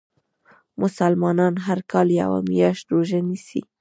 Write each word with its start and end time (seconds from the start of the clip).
مسلمانان 0.81 1.53
هر 1.65 1.79
کال 1.91 2.07
یوه 2.21 2.39
میاشت 2.49 2.85
روژه 2.93 3.19
نیسي. 3.27 3.61